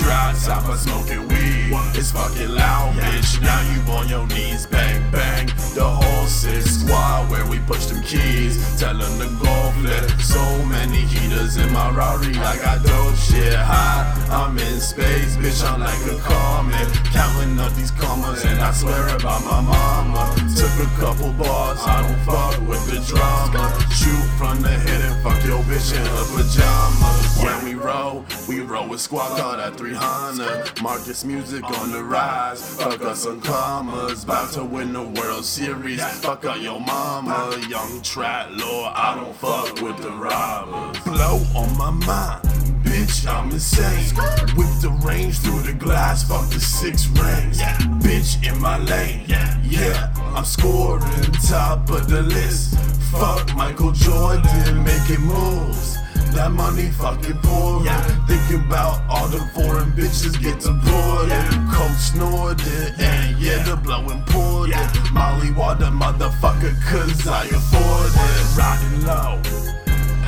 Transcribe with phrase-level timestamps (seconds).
[0.00, 1.72] shots, I was smoking weed.
[1.94, 3.40] It's fucking loud, bitch.
[3.42, 5.46] Now you on your knees, bang bang.
[5.74, 8.56] The whole six squad where we push them keys.
[8.78, 10.10] Tell them to go flip.
[10.20, 12.34] So many heaters in my Rari.
[12.36, 14.04] I got dope shit high.
[14.30, 15.62] I'm in space, bitch.
[15.64, 16.88] I'm like a comet.
[17.12, 20.34] Counting up these commas, and I swear about my mama.
[20.56, 23.64] Took a couple bars, I don't fuck with the drama.
[23.90, 25.09] Shoot from the fuck
[25.50, 27.42] your bitch in her pajamas.
[27.42, 30.80] When we roll, we roll with squad car at 300.
[30.80, 32.62] Marcus music on the rise.
[32.76, 34.22] Fuck us some commas.
[34.22, 36.00] About to win the World Series.
[36.20, 37.58] Fuck up your mama.
[37.68, 41.02] Young trap lord, I don't fuck with the robbers.
[41.02, 42.44] Blow on my mind.
[42.84, 44.14] Bitch, I'm insane.
[44.56, 47.58] Whip the range through the glass, fuck the six rings.
[48.04, 49.24] Bitch in my lane.
[49.26, 51.02] Yeah, I'm scoring
[51.48, 52.99] top of the list.
[53.10, 55.96] Fuck Michael Jordan making moves.
[56.34, 57.86] That money fucking pouring.
[58.26, 61.50] Thinking about all the foreign bitches get deported.
[61.72, 65.12] Coach snorted, and yeah, the blowing poured it.
[65.12, 68.56] Molly water, motherfucker, cause I afford it.
[68.56, 69.42] Riding low.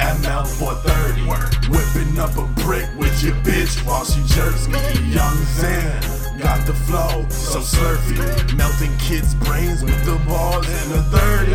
[0.03, 1.71] ML 430.
[1.71, 4.81] Whipping up a brick with your bitch while she jerks me.
[5.15, 8.19] Yung Xan, got the flow, so slurpy.
[8.57, 11.53] Melting kids' brains with the balls and a 30.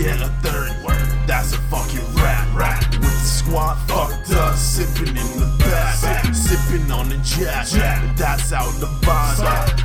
[0.00, 0.09] Yeah,
[6.92, 7.66] On the jack.
[8.16, 8.88] That's out the.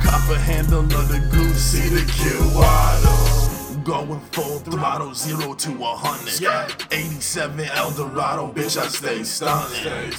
[0.02, 3.84] Copper handle of the goose, see the Kiwato.
[3.84, 6.40] Going full throttle, zero to a hundred.
[6.40, 6.68] Yeah.
[6.90, 10.12] 87 Eldorado, bitch, I stay stunning.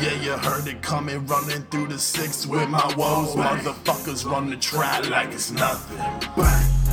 [0.00, 3.34] Yeah, you heard it coming, running through the six with my woes.
[3.34, 5.98] Motherfuckers run the track like it's nothing.
[6.36, 6.89] Bang.